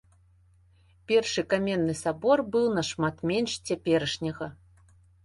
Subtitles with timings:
[1.11, 4.47] Першы каменны сабор быў нашмат менш цяперашняга.